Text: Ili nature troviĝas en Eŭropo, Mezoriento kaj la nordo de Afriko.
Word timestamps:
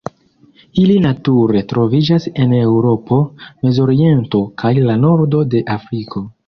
Ili 0.83 0.95
nature 1.03 1.61
troviĝas 1.73 2.27
en 2.45 2.57
Eŭropo, 2.63 3.21
Mezoriento 3.67 4.45
kaj 4.65 4.77
la 4.91 5.01
nordo 5.09 5.49
de 5.55 5.67
Afriko. 5.81 6.31